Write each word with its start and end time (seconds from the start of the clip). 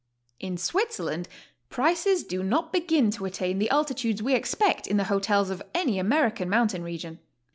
In 0.39 0.57
Switzerland 0.57 1.29
prices 1.69 2.23
do 2.23 2.41
not 2.41 2.73
begin 2.73 3.11
to 3.11 3.25
attain 3.25 3.59
the 3.59 3.69
altitudes 3.69 4.23
we 4.23 4.33
expect 4.33 4.87
in 4.87 4.97
the 4.97 5.03
hotels 5.13 5.51
of 5.51 5.61
any 5.75 5.99
American 5.99 6.49
mountain 6.49 6.81
region. 6.81 7.19